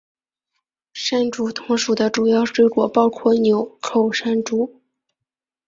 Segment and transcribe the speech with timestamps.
[0.95, 4.81] 山竹同属的主要水果包括钮扣山竹。